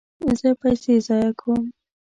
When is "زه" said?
0.39-0.49